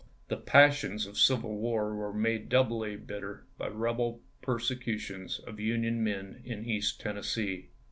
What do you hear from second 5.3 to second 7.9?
of Union men in East Tennessee.